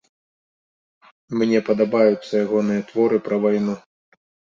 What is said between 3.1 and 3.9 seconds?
пра вайну.